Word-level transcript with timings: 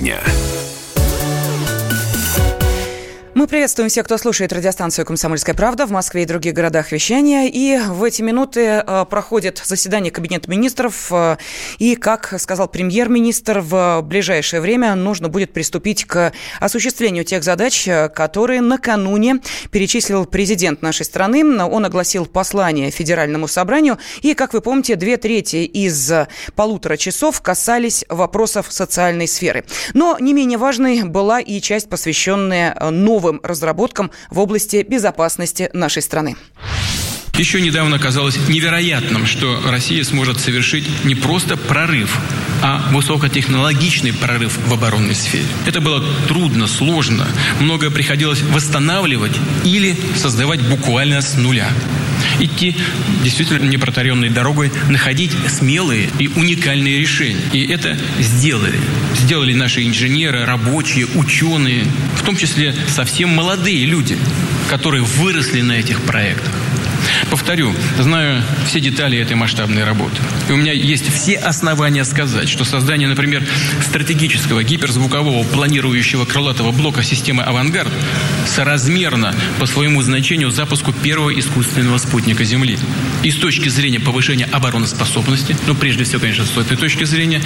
дня. 0.00 0.39
Приветствуем 3.50 3.90
всех, 3.90 4.04
кто 4.04 4.16
слушает 4.16 4.52
радиостанцию 4.52 5.04
«Комсомольская 5.04 5.56
правда» 5.56 5.84
в 5.84 5.90
Москве 5.90 6.22
и 6.22 6.26
других 6.26 6.54
городах 6.54 6.92
вещания. 6.92 7.50
И 7.52 7.78
в 7.78 8.04
эти 8.04 8.22
минуты 8.22 8.60
э, 8.60 9.04
проходит 9.10 9.60
заседание 9.64 10.12
Кабинета 10.12 10.48
министров. 10.48 11.08
Э, 11.10 11.36
и, 11.78 11.96
как 11.96 12.34
сказал 12.38 12.68
премьер-министр, 12.68 13.58
в 13.60 14.02
ближайшее 14.02 14.60
время 14.60 14.94
нужно 14.94 15.28
будет 15.28 15.52
приступить 15.52 16.04
к 16.04 16.32
осуществлению 16.60 17.24
тех 17.24 17.42
задач, 17.42 17.88
э, 17.88 18.08
которые 18.08 18.60
накануне 18.60 19.40
перечислил 19.72 20.26
президент 20.26 20.80
нашей 20.80 21.04
страны. 21.04 21.40
Он 21.64 21.84
огласил 21.84 22.26
послание 22.26 22.92
Федеральному 22.92 23.48
собранию. 23.48 23.98
И, 24.22 24.34
как 24.34 24.52
вы 24.52 24.60
помните, 24.60 24.94
две 24.94 25.16
трети 25.16 25.64
из 25.64 26.12
полутора 26.54 26.96
часов 26.96 27.40
касались 27.40 28.04
вопросов 28.08 28.66
социальной 28.70 29.26
сферы. 29.26 29.64
Но 29.92 30.18
не 30.20 30.34
менее 30.34 30.58
важной 30.58 31.02
была 31.02 31.40
и 31.40 31.60
часть, 31.60 31.88
посвященная 31.88 32.76
новым 32.90 33.30
новым 33.30 33.39
разработкам 33.42 34.10
в 34.30 34.38
области 34.38 34.84
безопасности 34.88 35.70
нашей 35.72 36.02
страны. 36.02 36.36
Еще 37.38 37.60
недавно 37.60 37.98
казалось 37.98 38.38
невероятным, 38.48 39.26
что 39.26 39.62
Россия 39.66 40.04
сможет 40.04 40.38
совершить 40.38 40.84
не 41.04 41.14
просто 41.14 41.56
прорыв, 41.56 42.18
а 42.62 42.90
высокотехнологичный 42.92 44.12
прорыв 44.12 44.58
в 44.66 44.72
оборонной 44.72 45.14
сфере. 45.14 45.46
Это 45.66 45.80
было 45.80 46.04
трудно, 46.28 46.66
сложно, 46.66 47.26
многое 47.60 47.90
приходилось 47.90 48.42
восстанавливать 48.42 49.32
или 49.64 49.96
создавать 50.16 50.60
буквально 50.60 51.22
с 51.22 51.36
нуля. 51.36 51.68
Идти 52.38 52.76
действительно 53.22 53.66
непротаренной 53.66 54.28
дорогой, 54.28 54.70
находить 54.88 55.32
смелые 55.48 56.10
и 56.18 56.28
уникальные 56.28 56.98
решения. 56.98 57.40
И 57.52 57.66
это 57.66 57.96
сделали. 58.18 58.78
Сделали 59.18 59.54
наши 59.54 59.86
инженеры, 59.86 60.44
рабочие, 60.44 61.06
ученые, 61.14 61.86
в 62.16 62.24
том 62.24 62.36
числе 62.36 62.74
совсем 62.88 63.30
молодые 63.30 63.86
люди, 63.86 64.18
которые 64.68 65.02
выросли 65.02 65.62
на 65.62 65.72
этих 65.72 66.02
проектах. 66.02 66.52
Повторю, 67.30 67.72
знаю 67.98 68.42
все 68.66 68.80
детали 68.80 69.16
этой 69.18 69.36
масштабной 69.36 69.84
работы. 69.84 70.16
И 70.48 70.52
у 70.52 70.56
меня 70.56 70.72
есть 70.72 71.12
все 71.12 71.36
основания 71.36 72.04
сказать, 72.04 72.48
что 72.48 72.64
создание, 72.64 73.08
например, 73.08 73.46
стратегического 73.84 74.64
гиперзвукового 74.64 75.44
планирующего 75.44 76.24
крылатого 76.24 76.72
блока 76.72 77.04
системы 77.04 77.44
«Авангард» 77.44 77.92
соразмерно 78.46 79.34
по 79.60 79.66
своему 79.66 80.02
значению 80.02 80.50
запуску 80.50 80.92
первого 80.92 81.30
искусственного 81.38 81.98
спутника 81.98 82.42
Земли. 82.42 82.78
И 83.22 83.30
с 83.30 83.36
точки 83.36 83.68
зрения 83.68 84.00
повышения 84.00 84.48
обороноспособности, 84.50 85.56
ну, 85.68 85.76
прежде 85.76 86.02
всего, 86.02 86.20
конечно, 86.20 86.44
с 86.44 86.56
этой 86.56 86.76
точки 86.76 87.04
зрения 87.04 87.42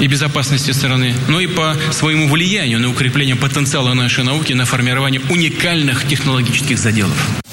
и 0.00 0.06
безопасности 0.06 0.70
страны, 0.72 1.14
но 1.28 1.40
и 1.40 1.46
по 1.46 1.76
своему 1.92 2.28
влиянию 2.28 2.78
на 2.78 2.90
укрепление 2.90 3.36
потенциала 3.36 3.94
нашей 3.94 4.24
науки 4.24 4.52
на 4.52 4.66
формирование 4.66 5.22
уникальных 5.30 6.06
технологических 6.06 6.78
заделов. 6.78 7.43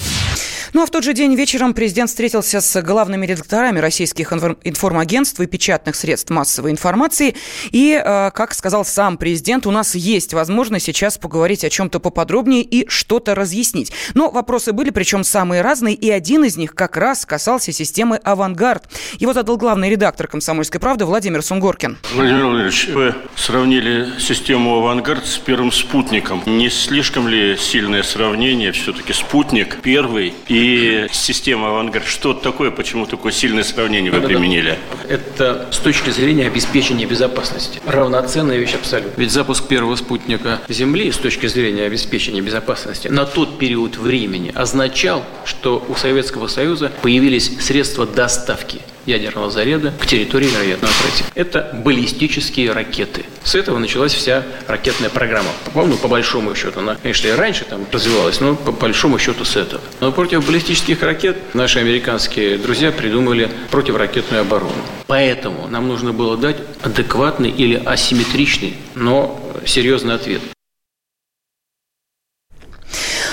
Ну 0.73 0.83
а 0.83 0.85
в 0.85 0.89
тот 0.89 1.03
же 1.03 1.13
день 1.13 1.35
вечером 1.35 1.73
президент 1.73 2.09
встретился 2.09 2.61
с 2.61 2.81
главными 2.81 3.25
редакторами 3.25 3.79
российских 3.79 4.31
информагентств 4.31 5.39
и 5.41 5.45
печатных 5.45 5.95
средств 5.95 6.29
массовой 6.29 6.71
информации. 6.71 7.35
И, 7.71 8.01
э, 8.01 8.31
как 8.31 8.53
сказал 8.53 8.85
сам 8.85 9.17
президент, 9.17 9.67
у 9.67 9.71
нас 9.71 9.95
есть 9.95 10.33
возможность 10.33 10.85
сейчас 10.85 11.17
поговорить 11.17 11.65
о 11.65 11.69
чем-то 11.69 11.99
поподробнее 11.99 12.63
и 12.63 12.87
что-то 12.87 13.35
разъяснить. 13.35 13.91
Но 14.13 14.31
вопросы 14.31 14.71
были, 14.71 14.91
причем 14.91 15.25
самые 15.25 15.61
разные, 15.61 15.93
и 15.93 16.09
один 16.09 16.45
из 16.45 16.55
них 16.55 16.73
как 16.73 16.95
раз 16.95 17.25
касался 17.25 17.73
системы 17.73 18.17
«Авангард». 18.23 18.85
Его 19.19 19.33
задал 19.33 19.57
главный 19.57 19.89
редактор 19.89 20.27
«Комсомольской 20.27 20.79
правды» 20.79 21.03
Владимир 21.03 21.41
Сунгоркин. 21.41 21.97
Владимир 22.13 22.45
Владимирович, 22.45 22.87
вы 22.87 23.13
сравнили 23.35 24.07
систему 24.19 24.77
«Авангард» 24.77 25.25
с 25.25 25.37
первым 25.37 25.73
спутником. 25.73 26.41
Не 26.45 26.69
слишком 26.69 27.27
ли 27.27 27.57
сильное 27.57 28.03
сравнение? 28.03 28.71
Все-таки 28.71 29.11
спутник 29.11 29.81
первый 29.81 30.33
и 30.47 30.60
и 30.61 31.07
система 31.11 31.69
«Авангард». 31.69 32.05
Что 32.05 32.33
такое, 32.33 32.71
почему 32.71 33.05
такое 33.05 33.31
сильное 33.31 33.63
сравнение 33.63 34.11
вы 34.11 34.21
применили? 34.21 34.77
Это 35.09 35.67
с 35.71 35.77
точки 35.77 36.11
зрения 36.11 36.45
обеспечения 36.45 37.05
безопасности. 37.05 37.81
Равноценная 37.85 38.57
вещь 38.57 38.75
абсолютно. 38.75 39.19
Ведь 39.19 39.31
запуск 39.31 39.67
первого 39.67 39.95
спутника 39.95 40.61
Земли 40.69 41.11
с 41.11 41.17
точки 41.17 41.47
зрения 41.47 41.83
обеспечения 41.83 42.41
безопасности 42.41 43.07
на 43.07 43.25
тот 43.25 43.57
период 43.57 43.97
времени 43.97 44.51
означал, 44.53 45.23
что 45.45 45.83
у 45.89 45.95
Советского 45.95 46.47
Союза 46.47 46.91
появились 47.01 47.59
средства 47.59 48.05
доставки 48.05 48.81
ядерного 49.05 49.49
заряда 49.49 49.93
к 49.99 50.05
территории 50.05 50.47
вероятного 50.47 50.93
открытия. 50.93 51.25
Это 51.35 51.71
баллистические 51.83 52.71
ракеты. 52.71 53.25
С 53.43 53.55
этого 53.55 53.79
началась 53.79 54.13
вся 54.13 54.43
ракетная 54.67 55.09
программа. 55.09 55.49
Ну, 55.73 55.97
по 55.97 56.07
большому 56.07 56.55
счету, 56.55 56.79
она, 56.79 56.95
конечно, 56.95 57.27
и 57.27 57.31
раньше 57.31 57.65
там 57.65 57.85
развивалась, 57.91 58.39
но 58.39 58.55
по 58.55 58.71
большому 58.71 59.19
счету 59.19 59.45
с 59.45 59.55
этого. 59.55 59.81
Но 59.99 60.11
против 60.11 60.45
баллистических 60.45 61.01
ракет 61.01 61.37
наши 61.53 61.79
американские 61.79 62.57
друзья 62.57 62.91
придумали 62.91 63.49
противоракетную 63.71 64.41
оборону. 64.41 64.71
Поэтому 65.07 65.67
нам 65.67 65.87
нужно 65.87 66.13
было 66.13 66.37
дать 66.37 66.57
адекватный 66.81 67.49
или 67.49 67.75
асимметричный, 67.75 68.75
но 68.95 69.39
серьезный 69.65 70.15
ответ. 70.15 70.41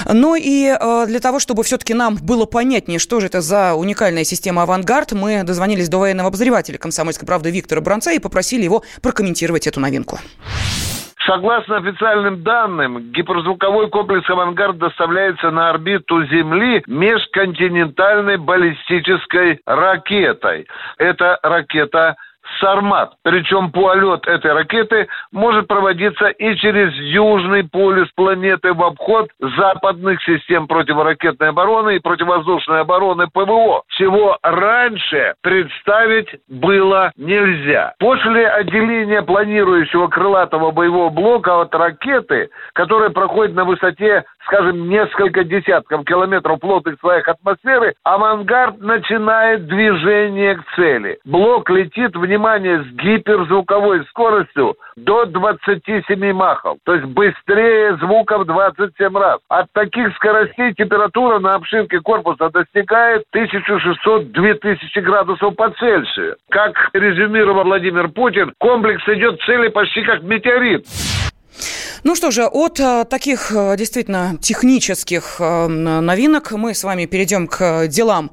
Ну 0.08 0.34
и 0.34 0.68
э, 0.68 1.06
для 1.06 1.20
того, 1.20 1.38
чтобы 1.38 1.62
все-таки 1.62 1.92
нам 1.92 2.16
было 2.16 2.46
понятнее, 2.46 2.98
что 2.98 3.20
же 3.20 3.26
это 3.26 3.42
за 3.42 3.74
уникальная 3.74 4.24
система 4.24 4.62
«Авангард», 4.62 5.12
мы 5.12 5.42
дозвонились 5.44 5.88
до 5.88 5.98
военного 5.98 6.28
обозревателя 6.28 6.78
«Комсомольской 6.78 7.26
правды» 7.26 7.50
Виктора 7.50 7.82
Бронца 7.82 8.12
и 8.12 8.18
попросили 8.18 8.62
его 8.62 8.82
прокомментировать 9.02 9.66
эту 9.66 9.80
новинку. 9.80 10.18
Согласно 11.26 11.76
официальным 11.76 12.42
данным, 12.42 13.12
гиперзвуковой 13.12 13.90
комплекс 13.90 14.28
«Авангард» 14.30 14.78
доставляется 14.78 15.50
на 15.50 15.68
орбиту 15.68 16.24
Земли 16.24 16.82
межконтинентальной 16.86 18.38
баллистической 18.38 19.60
ракетой. 19.66 20.66
Это 20.96 21.38
ракета 21.42 22.16
Сармат. 22.60 23.12
Причем 23.22 23.70
полет 23.70 24.26
этой 24.26 24.52
ракеты 24.52 25.08
может 25.32 25.66
проводиться 25.68 26.26
и 26.28 26.56
через 26.56 26.92
южный 26.94 27.64
полюс 27.64 28.08
планеты 28.14 28.72
в 28.72 28.82
обход 28.82 29.28
западных 29.56 30.22
систем 30.22 30.66
противоракетной 30.66 31.50
обороны 31.50 31.96
и 31.96 32.00
противовоздушной 32.00 32.80
обороны 32.80 33.26
ПВО. 33.28 33.82
Всего 33.88 34.38
раньше 34.42 35.34
представить 35.42 36.28
было 36.48 37.12
нельзя. 37.16 37.94
После 37.98 38.48
отделения 38.48 39.22
планирующего 39.22 40.08
крылатого 40.08 40.70
боевого 40.70 41.10
блока 41.10 41.60
от 41.60 41.74
ракеты, 41.74 42.50
которая 42.72 43.10
проходит 43.10 43.54
на 43.54 43.64
высоте 43.64 44.24
скажем, 44.48 44.88
несколько 44.88 45.44
десятков 45.44 46.04
километров 46.04 46.58
плотных 46.58 46.96
слоях 47.00 47.28
атмосферы, 47.28 47.94
авангард 48.02 48.80
начинает 48.80 49.66
движение 49.66 50.56
к 50.56 50.64
цели. 50.74 51.18
Блок 51.24 51.68
летит, 51.70 52.16
внимание, 52.16 52.82
с 52.82 52.86
гиперзвуковой 52.96 54.04
скоростью 54.06 54.76
до 54.96 55.26
27 55.26 56.32
махов. 56.32 56.78
То 56.84 56.94
есть 56.94 57.06
быстрее 57.06 57.96
звука 57.98 58.38
в 58.38 58.46
27 58.46 59.16
раз. 59.16 59.38
От 59.48 59.66
таких 59.72 60.14
скоростей 60.16 60.72
температура 60.72 61.38
на 61.38 61.54
обшивке 61.54 62.00
корпуса 62.00 62.48
достигает 62.48 63.24
1600-2000 63.36 65.00
градусов 65.02 65.54
по 65.56 65.70
Цельсию. 65.70 66.36
Как 66.50 66.74
резюмировал 66.94 67.64
Владимир 67.64 68.08
Путин, 68.08 68.52
комплекс 68.58 69.06
идет 69.08 69.40
цели 69.42 69.68
почти 69.68 70.02
как 70.02 70.22
метеорит. 70.22 70.86
Ну 72.04 72.14
что 72.14 72.30
же, 72.30 72.46
от 72.46 72.78
а, 72.80 73.04
таких 73.04 73.50
а, 73.54 73.76
действительно 73.76 74.38
технических 74.40 75.36
а, 75.40 75.66
новинок 75.66 76.52
мы 76.52 76.72
с 76.74 76.84
вами 76.84 77.06
перейдем 77.06 77.48
к 77.48 77.88
делам 77.88 78.30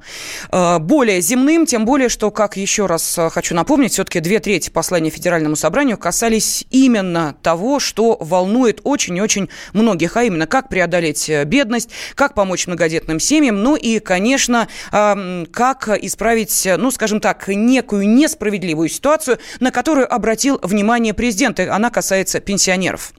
более 0.50 1.20
земным, 1.20 1.66
тем 1.66 1.84
более, 1.84 2.08
что, 2.08 2.30
как 2.30 2.56
еще 2.56 2.86
раз 2.86 3.18
хочу 3.30 3.54
напомнить, 3.54 3.92
все-таки 3.92 4.20
две 4.20 4.38
трети 4.38 4.70
послания 4.70 5.10
Федеральному 5.10 5.56
собранию 5.56 5.98
касались 5.98 6.66
именно 6.70 7.36
того, 7.42 7.80
что 7.80 8.16
волнует 8.20 8.80
очень-очень 8.84 9.48
многих, 9.72 10.16
а 10.16 10.24
именно 10.24 10.46
как 10.46 10.68
преодолеть 10.68 11.28
э, 11.28 11.44
бедность, 11.44 11.90
как 12.14 12.34
помочь 12.34 12.66
многодетным 12.66 13.18
семьям, 13.18 13.62
ну 13.62 13.76
и, 13.76 13.98
конечно, 13.98 14.68
как 14.90 15.88
исправить, 15.88 16.68
ну, 16.78 16.90
скажем 16.90 17.20
так, 17.20 17.48
некую 17.48 18.08
несправедливую 18.08 18.88
ситуацию, 18.88 19.38
на 19.60 19.70
которую 19.70 20.12
обратил 20.12 20.58
внимание 20.62 21.14
президент, 21.14 21.60
и 21.60 21.64
она 21.64 21.90
касается 21.90 22.40
пенсионеров. 22.40 23.12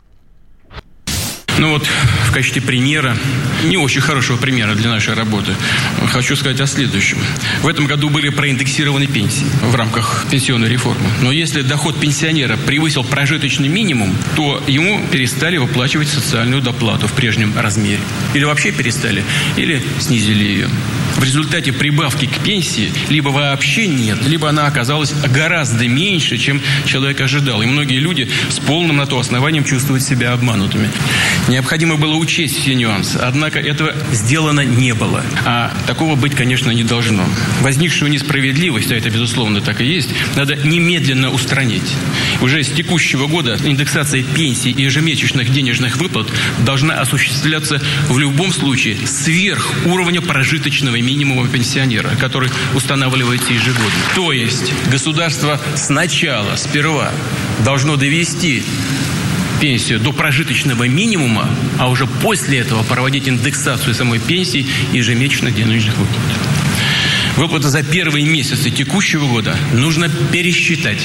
Ну 1.59 1.71
вот 1.71 1.88
в 2.27 2.31
качестве 2.31 2.62
примера, 2.62 3.18
не 3.65 3.77
очень 3.77 4.01
хорошего 4.01 4.38
примера 4.38 4.75
для 4.75 4.89
нашей 4.89 5.15
работы, 5.15 5.56
хочу 6.12 6.36
сказать 6.36 6.59
о 6.59 6.68
следующем. 6.68 7.18
В 7.63 7.68
этом 7.68 7.88
году 7.88 8.09
были 8.09 8.30
проиндексированы 8.30 9.07
пенсии 9.07 9.45
в 9.63 9.74
рамках 9.74 10.27
пенсионной 10.30 10.69
реформы. 10.69 11.09
Но 11.21 11.31
если 11.31 11.63
доход 11.63 12.00
пенсионера 12.00 12.57
превысил 12.57 13.04
прожиточный 13.04 13.69
минимум, 13.69 14.15
то 14.36 14.62
ему 14.68 15.01
перестали 15.12 15.57
выплачивать 15.57 16.09
социальную 16.09 16.62
доплату 16.62 17.07
в 17.07 17.13
прежнем 17.13 17.54
размере. 17.57 18.01
Или 18.36 18.44
вообще 18.44 18.71
перестали, 18.71 19.24
или 19.56 19.81
снизили 20.00 20.44
ее. 20.44 20.69
В 21.18 21.24
результате 21.24 21.74
прибавки 21.74 22.28
к 22.28 22.44
пенсии 22.44 22.92
либо 23.10 23.30
вообще 23.30 23.88
нет, 23.88 24.19
либо 24.28 24.50
она 24.50 24.68
оказалась 24.68 25.14
гораздо 25.14 25.88
меньше, 25.88 26.38
чем 26.38 26.62
человек 26.86 27.19
ожидал. 27.22 27.64
И 27.64 27.66
многие 27.66 27.98
люди 27.98 28.30
с 28.50 28.60
полным 28.60 28.98
на 28.98 29.08
то 29.08 29.19
основанием 29.19 29.64
чувствуют 29.64 30.04
себя 30.04 30.34
обманутыми. 30.34 30.90
Необходимо 31.48 31.96
было 31.96 32.16
учесть 32.16 32.60
все 32.60 32.75
нюансы, 32.75 33.18
однако 33.18 33.60
этого 33.60 33.94
сделано 34.12 34.62
не 34.62 34.94
было. 34.94 35.24
А 35.44 35.74
такого 35.88 36.16
быть, 36.16 36.36
конечно, 36.36 36.69
не 36.69 36.84
должно. 36.84 37.25
Возникшую 37.62 38.12
несправедливость, 38.12 38.92
а 38.92 38.96
это, 38.96 39.10
безусловно, 39.10 39.62
так 39.62 39.81
и 39.81 39.86
есть, 39.86 40.10
надо 40.36 40.56
немедленно 40.56 41.31
устранить. 41.31 41.96
Уже 42.42 42.64
с 42.64 42.69
текущего 42.69 43.25
года 43.28 43.58
индексация 43.64 44.24
пенсий 44.24 44.72
и 44.72 44.84
ежемесячных 44.84 45.52
денежных 45.52 45.98
выплат 45.98 46.28
должна 46.60 46.96
осуществляться 46.96 47.81
в 48.08 48.19
любом 48.19 48.54
случае 48.54 48.98
сверх 49.08 49.68
уровня 49.86 50.22
прожиточного 50.22 51.00
пенсионера, 51.48 52.09
который 52.19 52.50
устанавливается 52.75 53.54
ежегодно. 53.54 53.92
То 54.15 54.31
есть 54.31 54.71
государство 54.92 55.59
сначала, 55.75 56.56
сперва 56.56 57.12
должно 57.63 57.95
довести 57.95 58.63
пенсию 59.59 60.00
до 60.00 60.12
прожиточного 60.12 60.88
минимума, 60.88 61.50
а 61.80 61.89
уже 61.89 62.07
после 62.07 62.59
этого 62.59 62.83
проводить 62.83 63.27
индексацию 63.27 63.94
самой 63.94 64.19
пенсии 64.19 64.65
и 64.94 64.98
ежемесячных 64.98 65.56
денежных 65.56 65.98
выплат. 65.98 66.21
Выплаты 67.38 67.69
за 67.69 67.83
первые 67.83 68.25
месяцы 68.25 68.71
текущего 68.71 69.27
года 69.27 69.56
нужно 69.74 70.09
пересчитать. 70.09 71.00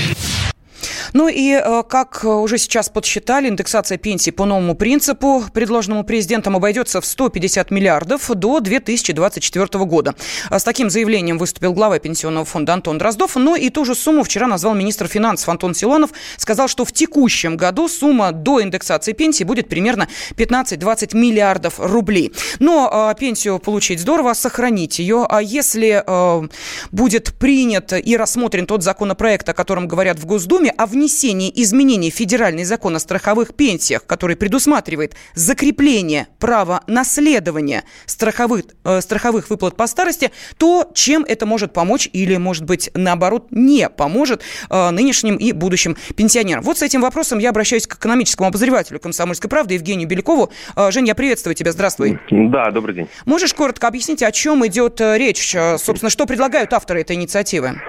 Ну 1.12 1.29
и, 1.29 1.53
э, 1.53 1.82
как 1.88 2.25
уже 2.25 2.59
сейчас 2.59 2.88
подсчитали, 2.88 3.49
индексация 3.49 3.99
пенсии 3.99 4.31
по 4.31 4.44
новому 4.44 4.75
принципу, 4.75 5.44
предложенному 5.53 6.05
президентом, 6.05 6.56
обойдется 6.56 7.00
в 7.00 7.06
150 7.06 7.70
миллиардов 7.70 8.31
до 8.35 8.61
2024 8.61 9.85
года. 9.85 10.14
А 10.49 10.59
с 10.59 10.64
таким 10.64 10.91
заявлением 10.91 11.38
выступил 11.38 11.73
глава 11.73 11.99
Пенсионного 11.99 12.44
фонда 12.44 12.75
Антон 12.75 12.99
Дроздов. 12.99 13.37
Но 13.37 13.56
и 13.56 13.69
ту 13.70 13.85
же 13.85 13.94
сумму 13.94 14.23
вчера 14.23 14.47
назвал 14.47 14.75
министр 14.75 15.06
финансов 15.06 15.49
Антон 15.49 15.75
Силонов. 15.75 16.11
Сказал, 16.37 16.69
что 16.69 16.85
в 16.85 16.93
текущем 16.93 17.56
году 17.56 17.88
сумма 17.88 18.32
до 18.32 18.62
индексации 18.62 19.12
пенсии 19.12 19.44
будет 19.44 19.69
примерно 19.69 20.09
15-20 20.37 21.17
миллиардов 21.17 21.75
рублей. 21.79 22.32
Но 22.59 23.11
э, 23.11 23.19
пенсию 23.19 23.59
получить 23.59 24.00
здорово, 24.00 24.32
сохранить 24.35 24.99
ее. 24.99 25.26
А 25.29 25.43
если 25.43 26.03
э, 26.06 26.49
будет 26.91 27.35
принят 27.35 27.93
и 27.93 28.17
рассмотрен 28.17 28.67
тот 28.67 28.82
законопроект, 28.82 29.49
о 29.49 29.55
котором 29.55 29.88
говорят 29.88 30.19
в 30.19 30.26
Госдуме, 30.26 30.73
а 30.76 30.87
в 30.87 30.94
внесении 31.02 31.52
изменений 31.56 32.12
в 32.12 32.14
федеральный 32.14 32.62
закон 32.62 32.94
о 32.94 33.00
страховых 33.00 33.54
пенсиях, 33.54 34.06
который 34.06 34.37
предусматривает 34.37 35.16
закрепление 35.34 36.28
права 36.38 36.84
наследования 36.87 37.82
страховых, 38.06 38.66
э, 38.84 39.00
страховых 39.00 39.50
выплат 39.50 39.76
по 39.76 39.88
старости, 39.88 40.31
то 40.58 40.88
чем 40.94 41.25
это 41.26 41.44
может 41.44 41.72
помочь 41.72 42.08
или, 42.12 42.37
может 42.37 42.64
быть, 42.64 42.88
наоборот, 42.94 43.49
не 43.50 43.88
поможет 43.88 44.43
э, 44.70 44.90
нынешним 44.90 45.37
и 45.37 45.50
будущим 45.50 45.96
пенсионерам. 46.14 46.62
Вот 46.62 46.78
с 46.78 46.82
этим 46.82 47.00
вопросом 47.00 47.40
я 47.40 47.50
обращаюсь 47.50 47.88
к 47.88 47.96
экономическому 47.96 48.49
обозревателю 48.49 49.00
«Комсомольской 49.00 49.50
правды» 49.50 49.75
Евгению 49.75 50.06
Белякову. 50.06 50.52
Э, 50.76 50.93
Жень, 50.93 51.08
я 51.08 51.16
приветствую 51.16 51.56
тебя, 51.56 51.72
здравствуй. 51.72 52.20
Да, 52.31 52.70
добрый 52.70 52.94
день. 52.94 53.08
Можешь 53.25 53.54
коротко 53.54 53.88
объяснить, 53.88 54.22
о 54.22 54.31
чем 54.31 54.64
идет 54.69 55.00
э, 55.00 55.19
речь? 55.19 55.52
Э, 55.56 55.78
собственно, 55.78 56.10
что 56.10 56.26
предлагают 56.26 56.72
авторы 56.72 57.00
этой 57.00 57.16
инициативы? 57.16 57.81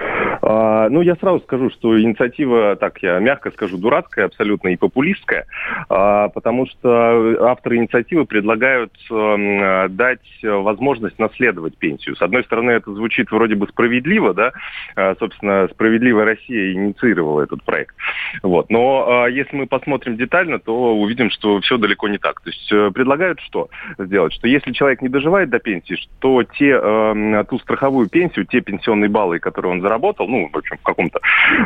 А, 0.46 0.88
ну, 0.90 1.00
я 1.00 1.16
сразу 1.16 1.40
скажу, 1.40 1.70
что 1.70 1.98
инициатива, 2.00 2.76
так 2.76 2.98
я 3.02 3.18
мягко 3.18 3.50
скажу, 3.50 3.78
дурацкая 3.78 4.26
абсолютно 4.26 4.68
и 4.68 4.76
популистская, 4.76 5.46
а, 5.88 6.28
потому 6.28 6.66
что 6.66 7.48
авторы 7.48 7.76
инициативы 7.76 8.26
предлагают 8.26 8.92
эм, 9.10 9.96
дать 9.96 10.20
возможность 10.42 11.18
наследовать 11.18 11.78
пенсию. 11.78 12.16
С 12.16 12.22
одной 12.22 12.44
стороны, 12.44 12.72
это 12.72 12.92
звучит 12.92 13.30
вроде 13.30 13.54
бы 13.54 13.66
справедливо, 13.68 14.34
да, 14.34 14.52
а, 14.96 15.14
собственно, 15.18 15.68
«Справедливая 15.72 16.26
Россия» 16.26 16.72
инициировала 16.72 17.42
этот 17.42 17.62
проект. 17.62 17.94
Вот. 18.42 18.68
Но 18.70 19.26
если 19.28 19.56
мы 19.56 19.66
посмотрим 19.66 20.16
детально, 20.16 20.58
то 20.58 20.94
увидим, 20.96 21.30
что 21.30 21.60
все 21.60 21.78
далеко 21.78 22.08
не 22.08 22.18
так. 22.18 22.40
То 22.42 22.50
есть 22.50 22.72
э, 22.72 22.90
предлагают 22.90 23.40
что 23.40 23.68
сделать? 23.98 24.32
Что 24.34 24.48
если 24.48 24.72
человек 24.72 25.00
не 25.00 25.08
доживает 25.08 25.50
до 25.50 25.58
пенсии, 25.58 25.96
то 26.18 26.42
те, 26.42 26.70
эм, 26.70 27.44
ту 27.46 27.58
страховую 27.58 28.08
пенсию, 28.08 28.46
те 28.46 28.60
пенсионные 28.60 29.08
баллы, 29.08 29.38
которые 29.38 29.72
он 29.72 29.80
заработал, 29.80 30.26
ну, 30.34 30.48
в 30.52 30.56
общем, 30.56 30.76
в 30.78 30.82
каком-то 30.82 31.20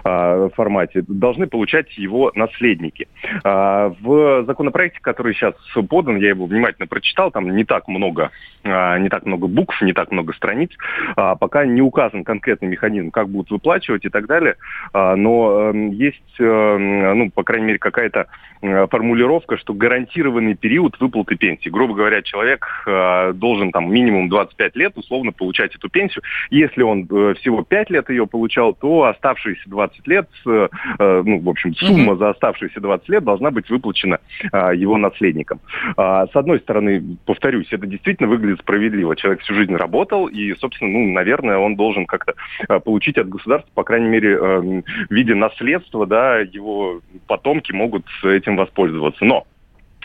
э, 0.05 0.49
формате, 0.55 1.03
должны 1.09 1.47
получать 1.47 1.97
его 1.97 2.31
наследники. 2.35 3.09
Э, 3.45 3.91
в 4.01 4.45
законопроекте, 4.45 4.99
который 5.01 5.35
сейчас 5.35 5.55
подан, 5.89 6.19
я 6.19 6.29
его 6.29 6.47
внимательно 6.47 6.87
прочитал, 6.87 7.31
там 7.31 7.55
не 7.57 7.65
так 7.65 7.89
много, 7.89 8.31
э, 8.65 8.99
не 8.99 9.09
так 9.09 9.25
много 9.25 9.47
букв, 9.47 9.81
не 9.81 9.93
так 9.93 10.13
много 10.13 10.35
страниц, 10.35 10.71
э, 11.17 11.35
пока 11.41 11.65
не 11.65 11.81
указан 11.81 12.25
конкретный 12.25 12.69
механизм, 12.69 13.11
как 13.11 13.29
будут 13.29 13.51
выплачивать 13.51 14.05
и 14.05 14.11
так 14.11 14.27
далее, 14.27 14.57
э, 14.93 15.15
но 15.15 15.71
э, 15.73 15.89
есть, 15.93 16.41
э, 16.41 17.15
ну, 17.15 17.31
по 17.31 17.43
крайней 17.43 17.67
мере, 17.67 17.79
какая-то 17.79 18.27
э, 18.61 18.87
формулировка, 18.89 19.57
что 19.57 19.73
гарантированный 19.73 20.55
период 20.55 21.01
выплаты 21.01 21.37
пенсии. 21.37 21.71
Грубо 21.71 21.95
говоря, 21.95 22.23
человек 22.23 22.67
э, 22.87 23.33
должен 23.33 23.73
там 23.73 23.91
минимум 23.91 24.29
25 24.29 24.77
лет 24.77 24.93
условно 24.97 25.33
получать 25.33 25.75
эту 25.75 25.89
пенсию. 25.89 26.23
Если 26.51 26.83
он 26.83 27.07
э, 27.11 27.35
всего 27.41 27.63
5 27.63 27.91
лет 27.91 28.11
ее 28.11 28.27
получает, 28.27 28.58
получал, 28.59 28.75
то 28.75 29.05
оставшиеся 29.05 29.63
20 29.67 30.07
лет, 30.09 30.29
э, 30.47 30.69
э, 30.99 31.23
ну, 31.25 31.41
в 31.41 31.49
общем, 31.49 31.75
сумма 31.75 32.17
за 32.17 32.31
оставшиеся 32.31 32.81
20 32.81 33.09
лет 33.09 33.25
должна 33.25 33.51
быть 33.51 33.71
выплачена 33.71 34.19
э, 34.53 34.73
его 34.75 34.97
наследникам. 34.97 35.61
А, 35.97 36.27
с 36.27 36.35
одной 36.35 36.59
стороны, 36.61 37.17
повторюсь, 37.25 37.69
это 37.71 37.87
действительно 37.87 38.29
выглядит 38.29 38.61
справедливо. 38.61 39.17
Человек 39.17 39.43
всю 39.43 39.55
жизнь 39.55 39.75
работал, 39.75 40.27
и, 40.27 40.55
собственно, 40.57 40.91
ну, 40.91 41.13
наверное, 41.13 41.59
он 41.59 41.77
должен 41.77 42.07
как-то 42.07 42.35
получить 42.81 43.19
от 43.19 43.29
государства, 43.29 43.71
по 43.75 43.85
крайней 43.85 44.09
мере, 44.09 44.39
в 44.39 44.83
виде 45.11 45.35
наследства, 45.35 46.07
да, 46.07 46.39
его 46.39 47.01
потомки 47.27 47.73
могут 47.73 48.05
этим 48.25 48.57
воспользоваться. 48.57 49.25
Но 49.25 49.47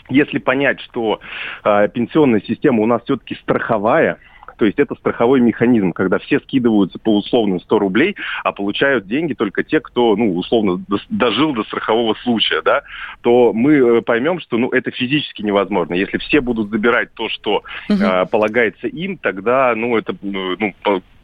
если 0.08 0.38
понять, 0.38 0.80
что 0.80 1.20
э, 1.64 1.88
пенсионная 1.92 2.42
система 2.46 2.82
у 2.82 2.86
нас 2.86 3.02
все-таки 3.04 3.34
страховая, 3.36 4.18
то 4.56 4.64
есть 4.64 4.78
это 4.78 4.94
страховой 4.94 5.40
механизм, 5.40 5.92
когда 5.92 6.18
все 6.18 6.40
скидываются 6.40 6.98
по 6.98 7.16
условным 7.16 7.60
100 7.60 7.78
рублей, 7.78 8.16
а 8.42 8.52
получают 8.52 9.06
деньги 9.06 9.34
только 9.34 9.62
те, 9.62 9.80
кто, 9.80 10.16
ну, 10.16 10.34
условно, 10.36 10.82
дожил 11.08 11.52
до 11.52 11.64
страхового 11.64 12.14
случая, 12.22 12.62
да, 12.62 12.82
то 13.22 13.52
мы 13.52 13.74
э, 13.74 14.02
поймем, 14.02 14.40
что, 14.40 14.58
ну, 14.58 14.70
это 14.70 14.90
физически 14.90 15.42
невозможно. 15.42 15.94
Если 15.94 16.18
все 16.18 16.40
будут 16.40 16.70
забирать 16.70 17.12
то, 17.14 17.28
что 17.28 17.62
угу. 17.88 17.98
э, 18.00 18.26
полагается 18.26 18.86
им, 18.86 19.18
тогда, 19.18 19.74
ну, 19.74 19.96
это, 19.96 20.14
ну, 20.22 20.72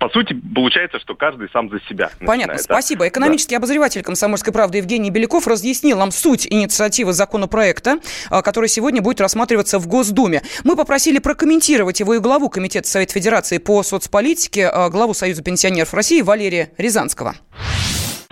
по, 0.00 0.08
сути, 0.08 0.34
получается, 0.54 0.98
что 0.98 1.14
каждый 1.14 1.50
сам 1.50 1.68
за 1.68 1.78
себя. 1.80 2.10
Понятно, 2.20 2.54
начинает, 2.54 2.62
спасибо. 2.62 3.00
Да? 3.00 3.08
Экономический 3.08 3.54
да. 3.54 3.58
обозреватель 3.58 4.02
«Комсомольской 4.02 4.50
правды» 4.50 4.78
Евгений 4.78 5.10
Беляков 5.10 5.46
разъяснил 5.46 5.98
нам 5.98 6.10
суть 6.10 6.46
инициативы 6.46 7.12
законопроекта, 7.12 7.98
а, 8.30 8.40
который 8.40 8.70
сегодня 8.70 9.02
будет 9.02 9.20
рассматриваться 9.20 9.78
в 9.78 9.86
Госдуме. 9.86 10.42
Мы 10.64 10.74
попросили 10.74 11.18
прокомментировать 11.18 12.00
его 12.00 12.14
и 12.14 12.18
главу 12.18 12.48
Комитета 12.48 12.88
Совета 12.88 13.12
Федерации 13.12 13.58
по 13.58 13.82
соцполитике, 13.82 14.68
а, 14.68 14.88
главу 14.88 15.12
Союза 15.12 15.42
пенсионеров 15.42 15.92
России 15.92 16.22
Валерия 16.22 16.72
Рязанского 16.78 17.36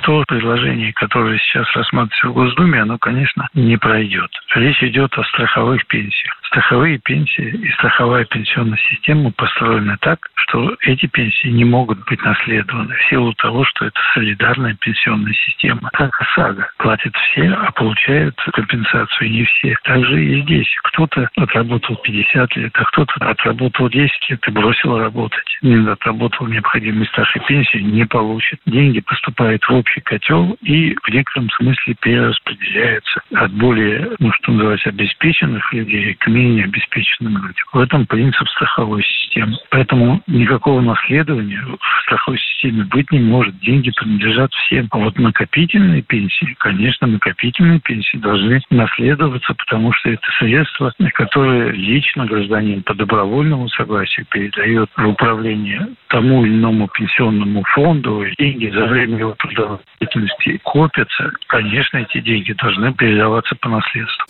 то 0.03 0.25
предложение, 0.27 0.93
которое 0.93 1.39
сейчас 1.39 1.67
рассматривается 1.75 2.29
в 2.29 2.33
Госдуме, 2.33 2.83
оно, 2.83 2.99
конечно, 2.99 3.49
не 3.55 3.77
пройдет. 3.77 4.31
Речь 4.55 4.83
идет 4.83 5.17
о 5.19 5.25
страховых 5.25 5.87
пенсиях. 5.87 6.39
Страховые 6.45 6.99
пенсии 6.99 7.49
и 7.49 7.71
страховая 7.73 8.25
пенсионная 8.25 8.79
система 8.91 9.31
построены 9.33 9.99
так, 10.01 10.31
что 10.35 10.77
эти 10.81 11.07
пенсии 11.07 11.49
не 11.49 11.65
могут 11.65 12.05
быть 12.07 12.23
наследованы 12.23 12.95
в 12.95 13.09
силу 13.11 13.35
того, 13.35 13.65
что 13.65 13.85
это 13.85 14.01
солидарная 14.15 14.75
пенсионная 14.81 15.35
система. 15.35 15.91
Как 15.93 16.19
ОСАГО. 16.21 16.71
Платят 16.79 17.15
все, 17.17 17.51
а 17.51 17.71
получают 17.73 18.35
компенсацию 18.55 19.31
не 19.31 19.45
все. 19.45 19.77
Также 19.85 20.25
и 20.25 20.41
здесь. 20.43 20.75
Кто-то 20.85 21.29
отработал 21.37 21.97
50 21.97 22.57
лет, 22.57 22.73
а 22.75 22.85
кто-то 22.85 23.13
отработал 23.29 23.91
10 23.91 24.31
лет 24.31 24.49
и 24.49 24.51
бросил 24.51 24.99
работать. 24.99 25.59
Не 25.61 25.87
отработал 25.87 26.47
необходимый 26.47 27.07
стаж 27.09 27.37
и 27.37 27.41
пенсию, 27.41 27.85
не 27.85 28.07
получит. 28.07 28.59
Деньги 28.65 29.01
поступают 29.01 29.63
в 29.65 29.71
общий 29.89 30.01
котел 30.01 30.57
и 30.63 30.95
в 31.03 31.09
некотором 31.09 31.51
смысле 31.51 31.95
перераспределяются 32.01 33.21
от 33.35 33.53
более, 33.53 34.11
ну 34.19 34.33
что 34.33 34.53
называется, 34.53 34.91
обеспеченных 34.91 35.73
людей 35.73 36.15
к 36.15 36.27
менее 36.27 36.65
обеспеченным 36.65 37.35
людям. 37.35 37.67
В 37.73 37.79
этом 37.79 38.07
принцип 38.07 38.49
страховой 38.49 39.03
системы. 39.03 39.28
Поэтому 39.71 40.23
никакого 40.27 40.81
наследования 40.81 41.61
в 41.63 42.03
страховой 42.03 42.39
системе 42.39 42.85
быть 42.85 43.11
не 43.11 43.21
может. 43.21 43.59
Деньги 43.61 43.91
принадлежат 43.91 44.53
всем. 44.53 44.89
А 44.91 44.99
вот 44.99 45.19
накопительные 45.19 46.03
пенсии, 46.03 46.57
конечно, 46.59 47.07
накопительные 47.07 47.81
пенсии 47.81 48.17
должны 48.17 48.61
наследоваться, 48.71 49.55
потому 49.55 49.93
что 49.93 50.11
это 50.11 50.27
средства, 50.39 50.93
которые 51.15 51.73
лично 51.73 52.27
гражданин 52.27 52.83
по 52.83 52.95
добровольному 52.95 53.69
согласию 53.69 54.27
передает 54.31 54.89
в 54.97 55.07
управление 55.07 55.89
тому 56.09 56.45
или 56.45 56.55
иному 56.55 56.89
пенсионному 56.89 57.63
фонду. 57.75 58.25
Деньги 58.39 58.71
за 58.71 58.87
время 58.87 59.19
его 59.19 59.35
трудовой 59.39 59.79
деятельности 60.01 60.61
копятся. 60.63 61.33
Конечно, 61.47 61.99
эти 61.99 62.21
деньги 62.21 62.53
должны 62.53 62.93
передаваться 62.95 63.55
по 63.57 63.69
наследству. 63.69 64.27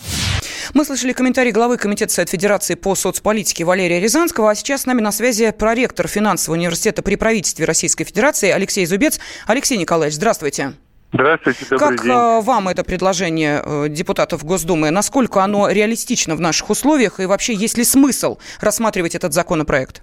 Мы 0.74 0.84
слышали 0.84 1.12
комментарий 1.12 1.50
главы 1.50 1.78
Комитета 1.78 2.12
Совет 2.12 2.28
Федерации 2.28 2.74
по 2.74 2.94
соцполитике 2.94 3.64
Валерия 3.64 4.00
Рязанского, 4.00 4.50
а 4.50 4.54
сейчас 4.54 4.82
с 4.82 4.86
нами 4.86 5.00
на 5.00 5.12
связи 5.12 5.50
проректор 5.50 6.06
финансового 6.08 6.58
университета 6.58 7.02
при 7.02 7.16
правительстве 7.16 7.64
Российской 7.64 8.04
Федерации 8.04 8.50
Алексей 8.50 8.84
Зубец. 8.84 9.18
Алексей 9.46 9.78
Николаевич, 9.78 10.16
здравствуйте. 10.16 10.72
Здравствуйте, 11.10 11.64
добрый 11.70 11.78
как 11.78 12.02
день. 12.02 12.12
Как 12.12 12.44
вам 12.44 12.68
это 12.68 12.84
предложение 12.84 13.62
э, 13.64 13.88
депутатов 13.88 14.44
Госдумы? 14.44 14.90
Насколько 14.90 15.42
оно 15.42 15.70
реалистично 15.70 16.36
в 16.36 16.40
наших 16.40 16.68
условиях 16.68 17.18
и 17.18 17.24
вообще 17.24 17.54
есть 17.54 17.78
ли 17.78 17.84
смысл 17.84 18.38
рассматривать 18.60 19.14
этот 19.14 19.32
законопроект? 19.32 20.02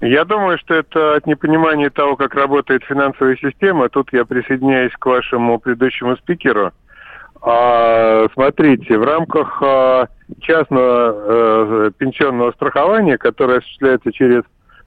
Я 0.00 0.24
думаю, 0.24 0.56
что 0.58 0.74
это 0.74 1.16
от 1.16 1.26
непонимания 1.26 1.90
того, 1.90 2.16
как 2.16 2.34
работает 2.34 2.84
финансовая 2.84 3.36
система. 3.36 3.90
Тут 3.90 4.12
я 4.12 4.24
присоединяюсь 4.24 4.92
к 4.98 5.04
вашему 5.04 5.58
предыдущему 5.58 6.16
спикеру. 6.16 6.72
А, 7.40 8.26
смотрите, 8.34 8.98
в 8.98 9.04
рамках 9.04 9.62
а, 9.62 10.08
частного 10.40 10.86
а, 10.86 11.90
пенсионного 11.96 12.52
страхования, 12.52 13.16
которое 13.16 13.58
осуществляется 13.58 14.12
через 14.12 14.42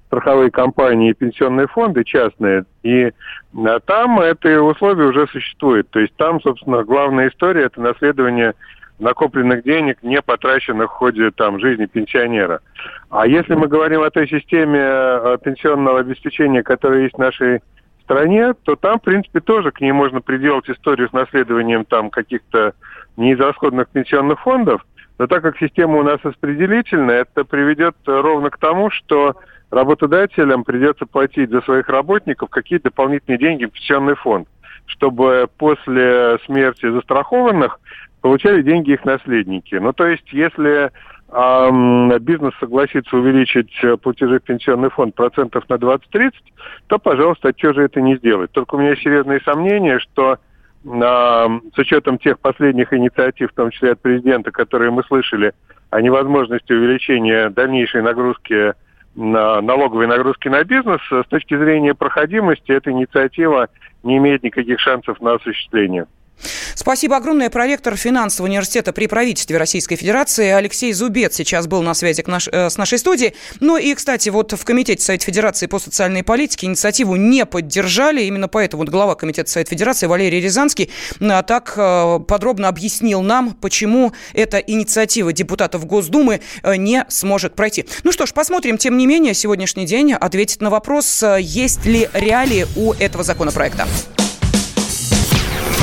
страховые 0.08 0.51
компании 0.51 1.12
и 1.12 1.13
пенсионные 1.13 1.67
фонды 1.67 2.03
частные, 2.03 2.65
и 2.84 3.12
а, 3.55 3.79
там 3.79 4.20
это 4.20 4.62
условие 4.62 5.08
уже 5.08 5.27
существует. 5.27 5.89
То 5.89 6.00
есть 6.00 6.13
там, 6.17 6.41
собственно, 6.41 6.84
главная 6.84 7.29
история– 7.29 7.63
это 7.65 7.79
наследование 7.81 8.53
накопленных 9.00 9.63
денег, 9.63 9.98
не 10.03 10.22
потраченных 10.22 10.91
в 10.91 10.96
ходе 10.96 11.31
там, 11.31 11.60
жизни 11.60 11.86
пенсионера. 11.86 12.60
А 13.10 13.25
если 13.25 13.55
мы 13.55 13.67
говорим 13.67 14.01
о 14.03 14.12
той 14.12 14.27
системе 14.27 14.79
э, 14.79 15.38
пенсионного 15.43 16.00
обеспечения, 16.01 16.62
которая 16.62 17.01
есть 17.01 17.15
в 17.15 17.20
нашей 17.20 17.62
стране, 18.12 18.53
то 18.53 18.75
там, 18.75 19.00
в 19.00 19.03
принципе, 19.03 19.39
тоже 19.39 19.72
к 19.72 19.82
ней 19.82 19.91
можно 19.91 20.22
приделать 20.22 20.70
историю 20.70 21.10
с 21.10 21.13
наследованием 21.13 21.86
там 21.86 22.10
каких-то 22.10 22.74
неизрасходных 23.18 23.89
пенсионных 23.89 24.41
фондов. 24.41 24.86
Но 25.18 25.27
так 25.27 25.41
как 25.44 25.58
система 25.58 25.98
у 25.98 26.03
нас 26.03 26.20
распределительная, 26.24 27.22
это 27.22 27.46
приведет 27.46 27.96
ровно 28.06 28.50
к 28.50 28.58
тому, 28.58 28.89
что 28.89 29.36
работодателям 29.70 30.63
придется 30.63 31.06
платить 31.06 31.51
за 31.51 31.62
своих 31.62 31.88
работников 31.88 32.50
какие-то 32.50 32.86
дополнительные 32.86 33.38
деньги 33.38 33.65
в 33.65 33.72
пенсионный 33.72 34.15
фонд, 34.15 34.48
чтобы 34.88 35.48
после 35.58 36.38
смерти 36.46 36.89
застрахованных 36.91 37.80
получали 38.22 38.62
деньги 38.62 38.91
их 38.91 39.06
наследники. 39.06 39.75
Ну, 39.75 39.94
то 39.94 40.06
есть, 40.08 40.32
если 40.34 40.91
э, 41.32 42.20
бизнес 42.20 42.54
согласится 42.60 43.16
увеличить 43.16 43.74
платежи 44.02 44.40
в 44.40 44.44
пенсионный 44.44 44.90
фонд 44.90 45.16
процентов 45.16 45.68
на 45.70 45.76
20-30, 45.76 46.32
то, 46.88 47.00
пожалуйста, 47.00 47.50
а 47.50 47.54
что 47.58 47.74
же 47.74 47.84
это 47.84 48.02
не 48.02 48.16
сделать? 48.18 48.52
Только 48.52 48.76
у 48.76 48.80
меня 48.80 48.96
серьезные 48.96 49.40
сомнения, 49.42 50.00
что 50.00 50.34
э, 50.34 50.38
с 50.84 51.78
учетом 51.78 52.18
тех 52.18 52.40
последних 52.40 52.94
инициатив, 52.94 53.52
в 53.52 53.56
том 53.56 53.72
числе 53.72 53.92
от 53.92 54.02
президента, 54.02 54.52
которые 54.52 54.92
мы 54.92 55.04
слышали, 55.04 55.54
о 55.90 56.02
невозможности 56.02 56.72
увеличения 56.72 57.50
дальнейшей 57.50 58.02
нагрузки 58.02 58.74
на 59.16 59.62
налоговой 59.62 60.08
нагрузки 60.08 60.48
на 60.48 60.64
бизнес, 60.64 61.02
с 61.10 61.28
точки 61.28 61.58
зрения 61.58 61.94
проходимости 61.94 62.72
эта 62.72 62.92
инициатива 62.92 63.68
не 64.04 64.18
имеет 64.18 64.44
никаких 64.44 64.80
шансов 64.80 65.20
на 65.22 65.34
осуществление. 65.34 66.08
Спасибо 66.82 67.18
огромное. 67.18 67.52
Проректор 67.52 67.96
финансового 67.96 68.50
университета 68.50 68.92
при 68.92 69.06
правительстве 69.06 69.56
Российской 69.58 69.98
Федерации 69.98 70.48
Алексей 70.48 70.92
Зубец 70.94 71.36
сейчас 71.36 71.68
был 71.68 71.84
на 71.84 71.94
связи 71.94 72.24
наш, 72.26 72.48
э, 72.52 72.72
с 72.72 72.78
нашей 72.80 72.98
студией. 72.98 73.36
Ну 73.60 73.78
и, 73.78 73.94
кстати, 73.94 74.30
вот 74.30 74.54
в 74.54 74.66
Комитете 74.66 75.04
Совет 75.04 75.22
Федерации 75.22 75.68
по 75.68 75.78
социальной 75.78 76.24
политике 76.24 76.66
инициативу 76.66 77.18
не 77.18 77.46
поддержали. 77.46 78.24
Именно 78.24 78.48
поэтому 78.48 78.82
вот 78.82 78.90
глава 78.90 79.14
Комитета 79.14 79.52
Совет 79.52 79.70
Федерации 79.70 80.08
Валерий 80.08 80.42
Рязанский 80.42 80.90
а, 81.20 81.44
так 81.44 81.72
э, 81.78 82.20
подробно 82.28 82.68
объяснил 82.68 83.22
нам, 83.22 83.54
почему 83.54 84.14
эта 84.34 84.58
инициатива 84.58 85.32
депутатов 85.32 85.86
Госдумы 85.86 86.42
э, 86.64 86.78
не 86.78 87.06
сможет 87.10 87.54
пройти. 87.54 87.86
Ну 88.04 88.12
что 88.12 88.26
ж, 88.26 88.34
посмотрим. 88.34 88.80
Тем 88.80 88.98
не 88.98 89.06
менее, 89.06 89.36
сегодняшний 89.36 89.86
день 89.86 90.14
ответить 90.14 90.62
на 90.62 90.72
вопрос, 90.72 91.24
есть 91.38 91.86
ли 91.86 92.10
реалии 92.16 92.66
у 92.76 92.94
этого 92.94 93.24
законопроекта. 93.24 93.88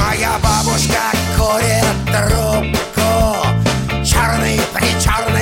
Моя 0.08 0.38
бабушка 0.42 1.12
курит 1.36 1.84
трубку 2.06 3.46
Черный 4.02 4.58
причерный 4.72 5.37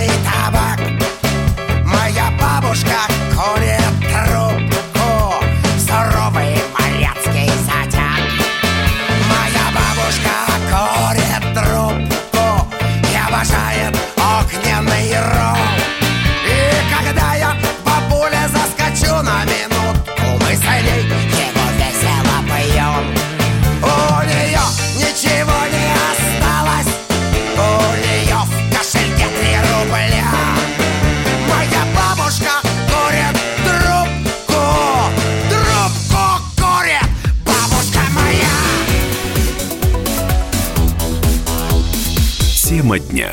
Тема 42.76 42.98
дня. 42.98 43.32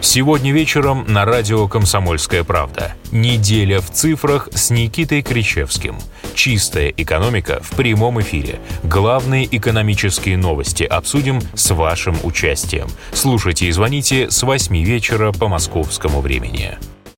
Сегодня 0.00 0.52
вечером 0.52 1.04
на 1.08 1.24
радио 1.24 1.66
«Комсомольская 1.66 2.44
правда». 2.44 2.94
Неделя 3.10 3.80
в 3.80 3.90
цифрах 3.90 4.48
с 4.52 4.70
Никитой 4.70 5.22
Кричевским. 5.22 5.96
Чистая 6.34 6.94
экономика 6.96 7.58
в 7.64 7.74
прямом 7.74 8.20
эфире. 8.20 8.60
Главные 8.84 9.44
экономические 9.50 10.36
новости 10.36 10.84
обсудим 10.84 11.40
с 11.54 11.74
вашим 11.74 12.16
участием. 12.22 12.86
Слушайте 13.12 13.66
и 13.66 13.72
звоните 13.72 14.30
с 14.30 14.44
8 14.44 14.84
вечера 14.84 15.32
по 15.32 15.48
московскому 15.48 16.20
времени. 16.20 16.78